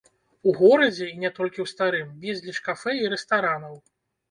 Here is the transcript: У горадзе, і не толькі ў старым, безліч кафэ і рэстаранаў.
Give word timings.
У 0.51 0.53
горадзе, 0.61 1.09
і 1.09 1.19
не 1.25 1.31
толькі 1.39 1.59
ў 1.65 1.73
старым, 1.73 2.17
безліч 2.25 2.57
кафэ 2.71 2.99
і 3.03 3.15
рэстаранаў. 3.15 3.81